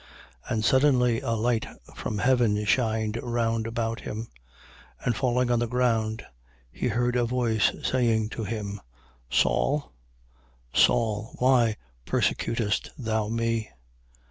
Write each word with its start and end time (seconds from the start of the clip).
And 0.49 0.65
suddenly 0.65 1.19
a 1.21 1.33
light 1.33 1.67
from 1.93 2.17
heaven 2.17 2.65
shined 2.65 3.19
round 3.21 3.67
about 3.67 3.99
him. 3.99 4.29
9:4. 5.01 5.05
And 5.05 5.15
falling 5.15 5.51
on 5.51 5.59
the 5.59 5.67
ground, 5.67 6.25
he 6.71 6.87
heard 6.87 7.15
a 7.15 7.23
voice 7.23 7.71
saying 7.83 8.29
to 8.29 8.43
him: 8.43 8.81
Saul, 9.29 9.93
Saul, 10.73 11.35
why 11.37 11.77
persecutest 12.07 12.89
thou 12.97 13.27
me? 13.27 13.69